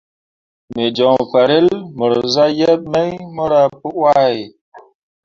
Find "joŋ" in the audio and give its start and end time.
0.97-1.15